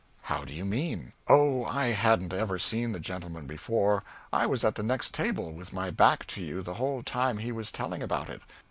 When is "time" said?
7.03-7.37